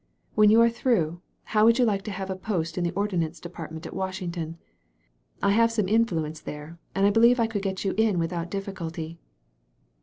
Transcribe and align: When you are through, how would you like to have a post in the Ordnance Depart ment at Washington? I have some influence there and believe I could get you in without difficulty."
When 0.33 0.49
you 0.49 0.59
are 0.61 0.69
through, 0.71 1.21
how 1.43 1.63
would 1.63 1.77
you 1.77 1.85
like 1.85 2.01
to 2.05 2.11
have 2.11 2.31
a 2.31 2.35
post 2.35 2.75
in 2.75 2.83
the 2.83 2.89
Ordnance 2.93 3.39
Depart 3.39 3.71
ment 3.71 3.85
at 3.85 3.93
Washington? 3.93 4.57
I 5.43 5.51
have 5.51 5.71
some 5.71 5.87
influence 5.87 6.41
there 6.41 6.79
and 6.95 7.13
believe 7.13 7.39
I 7.39 7.45
could 7.45 7.61
get 7.61 7.85
you 7.85 7.93
in 7.99 8.17
without 8.17 8.49
difficulty." 8.49 9.19